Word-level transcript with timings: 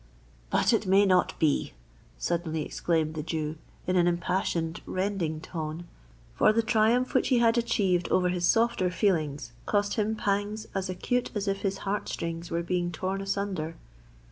"But 0.49 0.73
it 0.73 0.87
may 0.87 1.05
not 1.05 1.37
be!" 1.37 1.73
suddenly 2.17 2.65
exclaimed 2.65 3.13
the 3.13 3.21
Jew, 3.21 3.57
in 3.85 3.97
an 3.97 4.07
impassioned—rending 4.07 5.41
tone; 5.41 5.87
for 6.33 6.51
the 6.51 6.63
triumph 6.63 7.13
which 7.13 7.27
he 7.27 7.37
had 7.37 7.55
achieved 7.55 8.07
over 8.09 8.29
his 8.29 8.47
softer 8.47 8.89
feelings, 8.89 9.51
cost 9.67 9.93
him 9.97 10.15
pangs 10.15 10.65
as 10.73 10.89
acute 10.89 11.29
as 11.35 11.47
if 11.47 11.61
his 11.61 11.77
heart 11.85 12.09
strings 12.09 12.49
were 12.49 12.63
being 12.63 12.91
torn 12.91 13.21
asunder. 13.21 13.75